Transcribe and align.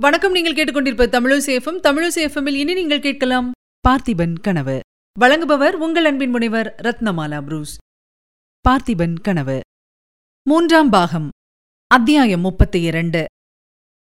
வணக்கம் 0.00 0.32
நீங்கள் 0.32 0.52
கேட்டுக்கொண்டிருப்ப 0.52 1.06
தமிழசேஃபம் 1.06 1.80
தமிழசேஃபமில் 1.82 2.54
இனி 2.54 2.74
நீங்கள் 2.74 3.00
கேட்கலாம் 3.00 3.50
பார்த்திபன் 3.88 4.34
கனவு. 4.40 4.80
வழங்குபவர் 5.20 5.70
உங்கள் 5.70 6.04
அன்பின் 6.04 6.30
முனைவர் 6.30 6.74
ரத்னமாலா 6.82 7.42
புரூஸ். 7.42 7.76
பார்த்திபன் 8.68 9.14
கனவு. 9.22 9.60
மூன்றாம் 10.42 10.90
பாகம். 10.90 11.28
அத்தியாயம் 11.86 12.40
முப்பத்தி 12.40 12.80
இரண்டு. 12.80 13.24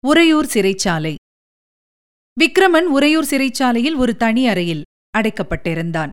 உறையூர் 0.07 0.51
சிறைச்சாலை. 0.55 1.15
விக்ரமன் 2.41 2.89
உறையூர் 2.89 3.29
சிறைச்சாலையில் 3.31 3.97
ஒரு 3.97 4.17
தனி 4.17 4.49
அறையில் 4.49 4.83
அடைக்கப்பட்டிருந்தான். 5.19 6.09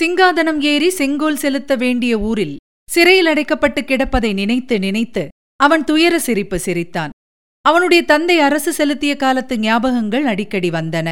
சிங்காதனம் 0.00 0.60
ஏறி 0.60 0.90
செங்கோல் 0.90 1.36
செலுத்த 1.36 1.76
வேண்டிய 1.76 2.18
ஊரில் 2.18 2.56
சிறையில் 2.88 3.26
அடைக்கப்பட்டு 3.26 3.80
கிடப்பதை 3.82 4.32
நினைத்து 4.32 4.78
நினைத்து 4.78 5.28
அவன் 5.56 5.84
துயர 5.84 6.18
சிரிப்பு 6.18 6.58
சிரித்தான். 6.58 7.10
அவனுடைய 7.64 8.02
தந்தை 8.02 8.36
அரசு 8.40 8.70
செலுத்திய 8.72 9.12
காலத்து 9.16 9.54
ஞாபகங்கள் 9.56 10.24
அடிக்கடி 10.24 10.70
வந்தன. 10.70 11.08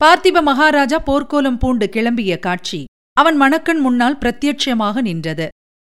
பார்த்திப 0.00 0.42
மகாராஜா 0.42 0.98
போர்க்கோலம் 1.08 1.58
பூண்டு 1.58 1.86
கிளம்பிய 1.86 2.38
காட்சி 2.38 2.80
அவன் 3.16 3.36
மணக்கண் 3.36 3.80
முன்னால் 3.80 4.20
பிரத்யட்சமாக 4.20 5.00
நின்றது. 5.00 5.46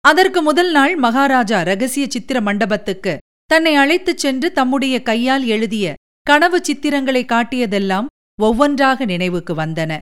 அதற்கு 0.04 0.40
முதல் 0.42 0.70
நாள் 0.70 0.94
மகாராஜா 0.96 1.58
ரகசிய 1.62 2.04
சித்திர 2.08 2.40
மண்டபத்துக்கு 2.40 3.14
தன்னை 3.50 3.74
அழைத்துச் 3.74 4.18
சென்று 4.18 4.48
தம்முடைய 4.52 4.96
கையால் 5.02 5.44
எழுதிய 5.46 5.94
கனவு 6.26 6.58
சித்திரங்களை 6.58 7.22
காட்டியதெல்லாம் 7.24 8.08
ஒவ்வொன்றாக 8.38 9.04
நினைவுக்கு 9.04 9.52
வந்தன. 9.54 9.92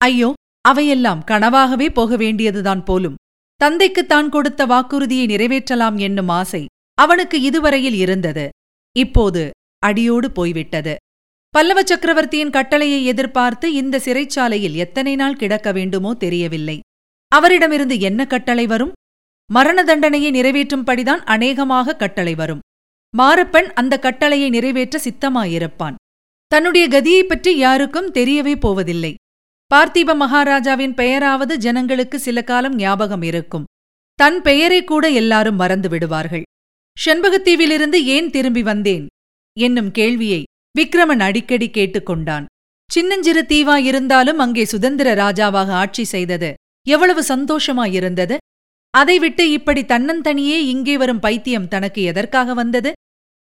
ஐயோ 0.00 0.28
அவையெல்லாம் 0.64 1.24
கனவாகவே 1.30 1.88
போக 1.90 2.16
வேண்டியதுதான் 2.16 2.82
போலும். 2.84 3.18
தந்தைக்கு 3.60 4.02
தான் 4.06 4.28
கொடுத்த 4.28 4.62
வாக்குறுதியை 4.66 5.26
நிறைவேற்றலாம் 5.26 5.96
என்னும் 5.96 6.28
ஆசை 6.28 6.62
அவனுக்கு 6.98 7.36
இதுவரையில் 7.40 7.98
இருந்தது. 8.04 8.46
இப்போது 8.96 9.50
அடியோடு 9.78 10.30
போய்விட்டது. 10.30 10.96
பல்லவ 11.48 11.82
சக்கரவர்த்தியின் 11.82 12.50
கட்டளையை 12.50 13.04
எதிர்பார்த்து 13.04 13.72
இந்த 13.72 14.00
சிறைச்சாலையில் 14.04 14.72
எத்தனை 14.72 15.14
நாள் 15.14 15.36
கிடக்க 15.36 15.72
வேண்டுமோ 15.72 16.14
தெரியவில்லை. 16.14 16.80
அவரிடமிருந்து 17.28 18.00
என்ன 18.00 18.26
கட்டளை 18.26 18.66
வரும்? 18.66 18.92
மரண 19.52 19.84
தண்டனையை 19.84 20.30
நிறைவேற்றும்படிதான் 20.30 21.24
அநேகமாக 21.24 21.96
கட்டளை 21.96 22.34
வரும். 22.34 22.60
மாரப்பன் 23.18 23.72
அந்த 23.72 23.98
கட்டளையை 23.98 24.50
நிறைவேற்ற 24.50 25.00
சித்தமாயிருப்பான். 25.04 25.94
தன்னுடைய 26.46 26.88
கதியைப் 26.88 27.28
பற்றி 27.28 27.56
யாருக்கும் 27.56 28.12
தெரியவே 28.12 28.56
போவதில்லை. 28.56 29.14
பார்த்திப 29.74 30.16
மகாராஜாவின் 30.16 30.94
பெயராவது 30.94 31.56
ஜனங்களுக்கு 31.56 32.18
சில 32.18 32.42
காலம் 32.42 32.74
ஞாபகம் 32.74 33.22
இருக்கும். 33.22 33.64
தன் 34.14 34.42
பெயரை 34.42 34.84
கூட 34.84 35.08
எல்லாரும் 35.08 35.56
மறந்து 35.56 35.88
விடுவார்கள். 35.88 36.42
செண்பகத்தீவிலிருந்து 37.06 37.94
ஏன் 37.94 38.30
திரும்பி 38.30 38.62
வந்தேன்? 38.62 39.06
என்னும் 39.58 39.90
கேள்வியை 39.90 40.44
விக்ரமன் 40.78 41.20
அடிக்கடி 41.20 41.70
கேட்டுக்கொண்டான். 41.72 42.44
சின்னஞ்சிறு 42.90 43.42
தீவாயிருந்தாலும் 43.42 44.36
அங்கே 44.36 44.64
சுதந்திர 44.64 45.14
ராஜாவாக 45.14 45.70
ஆட்சி 45.70 46.04
செய்தது 46.04 46.54
எவ்வளவு 46.88 47.22
சந்தோஷமாயிருந்தது? 47.22 48.36
அதைவிட்டு 48.90 49.50
இப்படி 49.52 49.82
தன்னந்தனியே 49.82 50.58
இங்கே 50.66 50.96
வரும் 50.96 51.18
பைத்தியம் 51.18 51.68
தனக்கு 51.68 52.02
எதற்காக 52.02 52.54
வந்தது? 52.54 52.92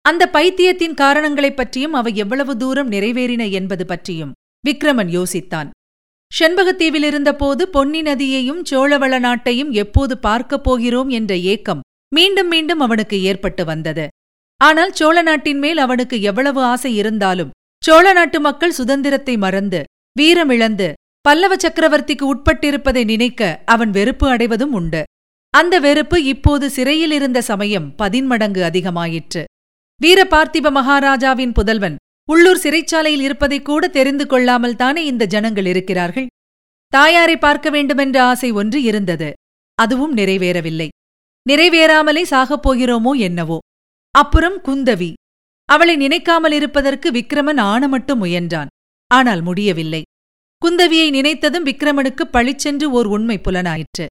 அந்த 0.02 0.26
பைத்தியத்தின் 0.26 0.94
காரணங்களைப் 0.94 1.56
பற்றியும் 1.56 1.92
அவை 1.92 2.16
எவ்வளவு 2.16 2.56
தூரம் 2.56 2.90
நிறைவேறின 2.90 3.50
என்பது 3.50 3.86
பற்றியும் 3.86 4.32
விக்ரமன் 4.68 5.22
யோசித்தான். 5.22 5.70
செண்பகத்தீவிலிருந்தபோது 6.40 7.62
பொன்னி 7.62 8.02
நதியையும் 8.02 8.62
சோழவள 8.70 9.18
நாட்டையும் 9.18 9.70
எப்போது 9.70 10.18
பார்க்கப் 10.18 10.64
போகிறோம் 10.64 11.08
என்ற 11.08 11.36
ஏக்கம் 11.36 11.80
மீண்டும் 12.14 12.48
மீண்டும் 12.48 12.80
அவனுக்கு 12.80 13.22
ஏற்பட்டு 13.22 13.64
வந்தது. 13.64 14.08
ஆனால் 14.60 14.92
சோழ 14.92 15.22
நாட்டின் 15.22 15.58
மேல் 15.58 15.78
அவனுக்கு 15.78 16.22
எவ்வளவு 16.22 16.62
ஆசை 16.62 16.94
இருந்தாலும் 16.96 17.50
சோழ 17.84 18.12
நாட்டு 18.12 18.40
மக்கள் 18.40 18.72
சுதந்திரத்தை 18.72 19.36
மறந்து 19.36 19.82
வீரமிழந்து 20.20 20.92
பல்லவ 21.20 21.56
சக்கரவர்த்திக்கு 21.56 22.34
உட்பட்டிருப்பதை 22.34 23.04
நினைக்க 23.04 23.62
அவன் 23.64 23.90
வெறுப்பு 23.90 24.28
அடைவதும் 24.28 24.72
உண்டு. 24.72 25.02
அந்த 25.50 25.80
வெறுப்பு 25.80 26.24
இப்போது 26.24 26.70
சிறையில் 26.70 27.10
இருந்த 27.10 27.40
சமயம் 27.40 27.94
பதின்மடங்கு 27.94 28.62
அதிகமாயிற்று. 28.62 29.44
வீர 30.00 30.26
பார்த்திப 30.30 30.70
மகாராஜாவின் 30.70 31.52
புதல்வன் 31.52 31.96
உள்ளூர் 32.30 32.60
சிறைச்சாலையில் 32.62 33.20
இருப்பதைக் 33.20 33.64
கூட 33.64 33.88
தெரிந்து 33.88 34.26
கொள்ளாமல் 34.26 34.76
தானே 34.76 35.04
இந்த 35.04 35.24
ஜனங்கள் 35.24 35.66
இருக்கிறார்கள்? 35.66 36.26
தாயாரை 36.88 37.36
பார்க்க 37.36 37.70
வேண்டுமென்ற 37.70 38.22
ஆசை 38.22 38.50
ஒன்று 38.50 38.82
இருந்தது. 38.82 39.32
அதுவும் 39.74 40.16
நிறைவேறவில்லை. 40.16 40.88
நிறைவேறாமலே 41.48 42.22
சாகப் 42.22 42.68
போகிறோமோ 42.68 43.18
என்னவோ. 43.18 43.58
அப்புறம் 44.10 44.62
குந்தவி. 44.62 45.12
அவளை 45.64 45.96
நினைக்காமல் 45.96 46.52
இருப்பதற்கு 46.52 47.10
விக்ரமன் 47.10 47.88
மட்டும் 47.88 48.24
முயன்றான். 48.24 48.66
ஆனால் 49.06 49.42
முடியவில்லை. 49.42 50.02
குந்தவியை 50.64 51.10
நினைத்ததும் 51.10 51.64
விக்ரமனுக்கு 51.64 52.24
பழிச்சென்று 52.32 52.84
ஓர் 52.84 53.06
உண்மை 53.06 53.38
புலனாயிற்று. 53.38 54.06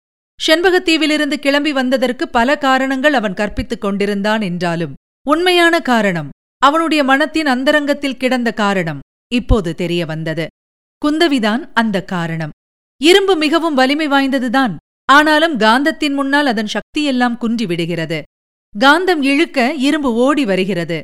செண்பகத்தீவிலிருந்து 0.47 1.33
கிளம்பி 1.33 1.73
வந்ததற்கு 1.73 2.29
பல 2.29 2.57
காரணங்கள் 2.57 3.13
அவன் 3.13 3.33
கற்பித்துக் 3.33 3.81
கொண்டிருந்தான் 3.81 4.41
என்றாலும் 4.41 4.93
உண்மையான 5.27 5.79
காரணம் 5.79 6.29
அவனுடைய 6.57 7.03
மனத்தின் 7.03 7.45
அந்தரங்கத்தில் 7.45 8.17
கிடந்த 8.17 8.51
காரணம் 8.51 8.99
இப்போது 9.33 9.75
தெரிய 9.75 10.05
வந்தது. 10.05 10.47
குந்தவிதான் 11.05 11.69
அந்த 11.73 12.03
காரணம். 12.03 12.49
இரும்பு 13.01 13.35
மிகவும் 13.35 13.73
வலிமை 13.73 14.07
வாய்ந்ததுதான். 14.07 14.75
ஆனாலும் 15.05 15.57
காந்தத்தின் 15.59 16.13
முன்னால் 16.13 16.45
அதன் 16.45 16.71
சக்தியெல்லாம் 16.73 17.37
குன்றிவிடுகிறது. 17.41 18.21
காந்தம் 18.79 19.21
இழுக்க 19.21 19.73
இரும்பு 19.73 20.13
ஓடி 20.13 20.45
வருகிறது. 20.45 21.01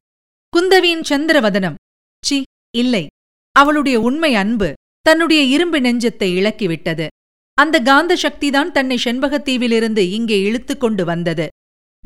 குந்தவியின் 0.53 1.03
சந்திரவதனம் 1.09 1.79
சி 2.25 2.44
இல்லை. 2.78 3.07
அவளுடைய 3.51 4.00
உண்மை 4.00 4.35
அன்பு 4.35 4.73
தன்னுடைய 5.01 5.44
இரும்பு 5.44 5.79
நெஞ்சத்தை 5.79 6.29
இழக்கிவிட்டது. 6.39 7.07
அந்த 7.53 7.79
காந்த 7.79 8.13
சக்திதான் 8.16 8.72
தன்னை 8.72 8.97
செண்பகத்தீவிலிருந்து 9.03 9.97
இங்கே 9.97 10.41
இழுத்துக் 10.41 10.79
கொண்டு 10.79 11.06
வந்தது. 11.06 11.47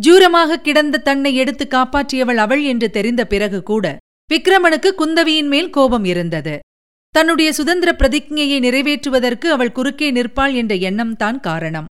ஜூரமாக 0.04 0.56
கிடந்த 0.56 0.98
தன்னை 0.98 1.36
எடுத்து 1.36 1.66
காப்பாற்றியவள் 1.70 2.36
அவள் 2.36 2.64
என்று 2.64 2.90
தெரிந்த 2.90 3.26
பிறகு 3.26 3.64
கூட 3.64 3.98
விக்ரமனுக்கு 4.34 4.90
குந்தவியின் 4.98 5.48
மேல் 5.48 5.70
கோபம் 5.70 6.06
இருந்தது. 6.06 6.60
தன்னுடைய 7.16 7.50
சுதந்திர 7.54 7.90
பிரதிஜையை 8.00 8.58
நிறைவேற்றுவதற்கு 8.66 9.48
அவள் 9.56 9.76
குறுக்கே 9.78 10.08
நிற்பாள் 10.12 10.54
என்ற 10.62 10.74
எண்ணம்தான் 10.90 11.38
காரணம். 11.48 11.88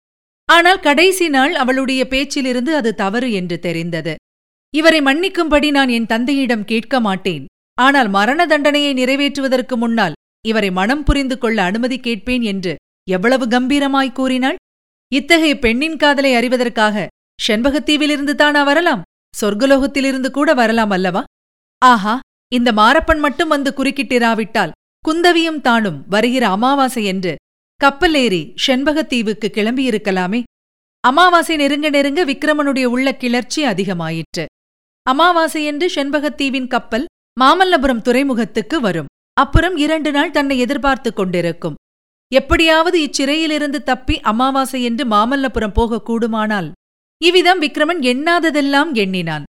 ஆனால் 0.50 0.80
கடைசி 0.80 1.26
நாள் 1.30 1.54
அவளுடைய 1.54 2.02
பேச்சிலிருந்து 2.10 2.72
அது 2.76 2.92
தவறு 2.96 3.30
என்று 3.40 3.58
தெரிந்தது. 3.60 4.14
இவரை 4.74 5.00
மன்னிக்கும்படி 5.02 5.70
நான் 5.72 5.92
என் 5.98 6.10
தந்தையிடம் 6.14 6.66
கேட்க 6.66 6.96
மாட்டேன். 7.00 7.46
ஆனால் 7.78 8.10
மரண 8.18 8.40
தண்டனையை 8.46 8.92
நிறைவேற்றுவதற்கு 8.94 9.76
முன்னால் 9.76 10.18
இவரை 10.46 10.70
மனம் 10.80 11.04
புரிந்து 11.04 11.36
கொள்ள 11.38 11.58
அனுமதி 11.64 11.98
கேட்பேன் 12.00 12.44
என்று 12.52 12.74
எவ்வளவு 13.08 13.46
கம்பீரமாய் 13.48 14.18
கூறினாள்? 14.20 14.58
இத்தகைய 15.12 15.54
பெண்ணின் 15.60 15.98
காதலை 16.02 16.32
அறிவதற்காக 16.40 17.06
செண்பகத்தீவிலிருந்து 17.40 18.34
தானா 18.42 18.62
வரலாம்? 18.64 19.06
சொர்க்கலோகத்திலிருந்து 19.34 20.30
கூட 20.32 20.50
வரலாம் 20.54 20.94
அல்லவா? 20.98 21.24
ஆஹா 21.82 22.16
இந்த 22.52 22.70
மாரப்பன் 22.80 23.22
மட்டும் 23.26 23.52
வந்து 23.56 23.70
குறுக்கிட்டிராவிட்டால் 23.78 24.72
குந்தவியும் 25.08 25.62
தானும் 25.62 26.04
வருகிற 26.10 26.50
அமாவாசை 26.50 27.06
என்று 27.06 27.36
கப்பல் 27.76 28.14
ஏறி 28.14 28.54
செண்பகத்தீவுக்கு 28.68 29.48
கிளம்பியிருக்கலாமே. 29.54 30.44
அமாவாசை 31.00 31.56
நெருங்க 31.56 31.90
நெருங்க 31.90 32.26
விக்ரமனுடைய 32.26 32.86
உள்ள 32.86 33.16
கிளர்ச்சி 33.16 33.66
அதிகமாயிற்று. 33.66 34.46
அமாவாசை 35.04 35.66
என்று 35.66 35.88
செண்பகத்தீவின் 35.96 36.68
கப்பல் 36.68 37.06
மாமல்லபுரம் 37.40 38.02
துறைமுகத்துக்கு 38.02 38.80
வரும். 38.80 39.06
அப்புறம் 39.34 39.76
இரண்டு 39.76 40.12
நாள் 40.12 40.32
தன்னை 40.32 40.60
எதிர்பார்த்துக் 40.60 41.16
கொண்டிருக்கும். 41.16 41.74
எப்படியாவது 42.32 42.98
இச்சிறையிலிருந்து 43.02 43.84
தப்பி 43.84 44.20
அமாவாசை 44.20 44.84
என்று 44.84 45.06
மாமல்லபுரம் 45.06 45.76
போகக்கூடுமானால் 45.76 46.72
இவ்விதம் 47.18 47.62
விக்ரமன் 47.62 48.04
எண்ணாததெல்லாம் 48.12 48.92
எண்ணினான். 48.94 49.44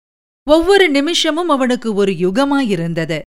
ஒவ்வொரு 0.47 0.89
நிமிஷமும் 0.89 1.49
அவனுக்கு 1.49 1.93
ஒரு 1.93 2.11
யுகமாயிருந்தது. 2.11 3.19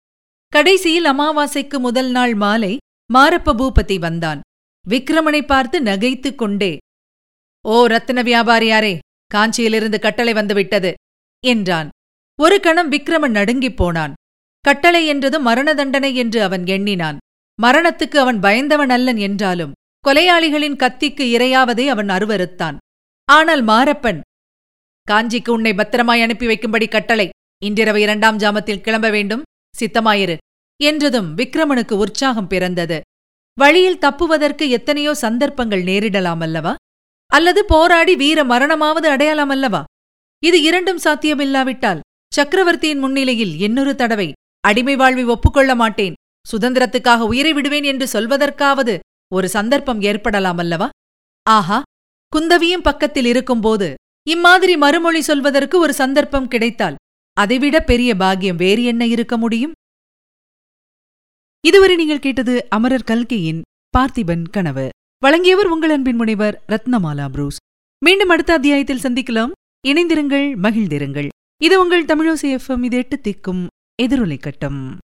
கடைசியில் 0.53 1.07
அமாவாசைக்கு 1.11 1.77
முதல் 1.79 2.09
நாள் 2.11 2.33
மாலை 2.33 2.73
மாரப்ப 3.09 3.53
பூபதி 3.59 3.95
வந்தான். 3.99 4.39
விக்ரமனை 4.85 5.39
பார்த்து 5.45 5.77
நகைத்துக் 5.81 6.39
கொண்டே 6.41 6.73
ஓ 7.65 7.77
ரத்தின 7.85 8.21
வியாபாரியாரே 8.23 8.91
காஞ்சியிலிருந்து 9.31 9.97
கட்டளை 9.99 10.33
வந்துவிட்டது 10.33 10.91
என்றான். 11.43 11.89
ஒரு 12.39 12.57
கணம் 12.59 12.91
விக்ரமன் 12.91 13.35
நடுங்கிப் 13.37 13.77
போனான். 13.77 14.13
கட்டளை 14.65 15.01
என்றது 15.05 15.37
மரண 15.39 15.73
தண்டனை 15.73 16.11
என்று 16.15 16.39
அவன் 16.43 16.65
எண்ணினான். 16.65 17.17
மரணத்துக்கு 17.59 18.19
அவன் 18.23 18.39
பயந்தவன் 18.39 18.89
அல்லன் 18.89 19.21
என்றாலும் 19.27 19.73
கொலையாளிகளின் 20.05 20.77
கத்திக்கு 20.83 21.25
இரையாவதை 21.35 21.87
அவன் 21.87 22.07
அருவறுத்தான். 22.07 22.77
ஆனால் 23.29 23.63
மாரப்பன் 23.63 24.19
காஞ்சிக்கு 25.07 25.49
உன்னை 25.49 25.73
பத்திரமாய் 25.73 26.21
அனுப்பி 26.21 26.47
வைக்கும்படி 26.47 26.89
கட்டளை 26.89 27.27
இன்றிரவு 27.61 28.01
இரண்டாம் 28.01 28.37
ஜாமத்தில் 28.37 28.81
கிளம்ப 28.81 29.09
வேண்டும். 29.09 29.43
சித்தமாயிரு. 29.73 30.35
என்றதும் 30.79 31.29
விக்ரமனுக்கு 31.35 31.95
உற்சாகம் 31.97 32.47
பிறந்தது. 32.47 32.97
வழியில் 33.57 33.99
தப்புவதற்கு 33.99 34.69
எத்தனையோ 34.69 35.13
சந்தர்ப்பங்கள் 35.15 35.83
நேரிடலாம் 35.83 36.41
அல்லவா 36.41 36.73
அல்லது 37.31 37.65
போராடி 37.65 38.15
வீர 38.15 38.39
மரணமாவது 38.43 39.07
அடையலாம் 39.07 39.49
அல்லவா 39.49 39.81
இது 40.43 40.57
இரண்டும் 40.61 41.01
சாத்தியமில்லாவிட்டால் 41.03 42.01
சக்கரவர்த்தியின் 42.31 42.99
முன்னிலையில் 42.99 43.53
இன்னொரு 43.61 43.95
தடவை 43.95 44.27
அடிமை 44.63 44.95
வாழ்வை 44.95 45.23
ஒப்புக்கொள்ள 45.25 45.71
மாட்டேன். 45.75 46.15
சுதந்திரத்துக்காக 46.45 47.21
உயிரை 47.23 47.51
விடுவேன் 47.53 47.83
என்று 47.83 48.05
சொல்வதற்காவது 48.07 48.93
ஒரு 49.31 49.47
சந்தர்ப்பம் 49.47 50.01
ஏற்படலாம் 50.01 50.57
அல்லவா 50.57 50.87
ஆஹா! 51.45 51.77
குந்தவியும் 52.33 52.81
பக்கத்தில் 52.81 53.25
இருக்கும்போது 53.25 53.87
இம்மாதிரி 54.27 54.75
மறுமொழி 54.75 55.21
சொல்வதற்கு 55.21 55.75
ஒரு 55.79 55.93
சந்தர்ப்பம் 55.93 56.47
கிடைத்தால் 56.47 56.97
அதைவிட 57.33 57.79
பெரிய 57.79 58.15
பாக்கியம் 58.15 58.55
வேறு 58.55 58.83
என்ன 58.83 59.05
இருக்க 59.05 59.37
முடியும்? 59.37 59.71
இதுவரை 61.65 61.95
நீங்கள் 61.95 62.19
கேட்டது 62.19 62.67
அமரர் 62.69 63.03
கல்கையின் 63.03 63.61
பார்த்திபன் 63.97 64.49
கனவு. 64.49 64.89
வழங்கியவர் 65.19 65.67
உங்கள் 65.67 65.89
அன்பின் 65.89 66.15
முனைவர் 66.15 66.63
ரத்னமாலா 66.67 67.29
புரூஸ். 67.29 67.57
மீண்டும் 68.05 68.29
அடுத்த 68.29 68.53
அத்தியாயத்தில் 68.53 68.99
சந்திக்கலாம். 68.99 69.51
இணைந்திருங்கள் 69.87 70.55
மகிழ்ந்திருங்கள். 70.55 71.27
இது 71.63 71.79
உங்கள் 71.79 72.05
தமிழோசி 72.05 72.59
எஃப்எம். 72.59 72.83
இது 72.83 72.97
எட்டு 72.97 73.21
திக்கும் 73.23 73.65
எதிரொலை 74.01 74.39
கட்டம் 74.39 74.97